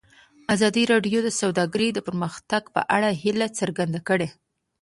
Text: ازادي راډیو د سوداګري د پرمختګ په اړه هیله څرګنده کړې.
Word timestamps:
ازادي 0.53 0.83
راډیو 0.91 1.19
د 1.23 1.29
سوداګري 1.41 1.87
د 1.93 1.99
پرمختګ 2.07 2.63
په 2.75 2.81
اړه 2.95 3.09
هیله 3.21 3.47
څرګنده 3.59 3.99
کړې. 4.07 4.27